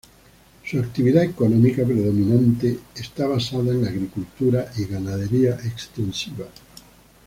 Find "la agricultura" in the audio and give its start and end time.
3.83-4.71